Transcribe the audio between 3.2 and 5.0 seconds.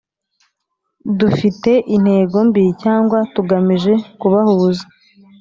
tugamije kubahuza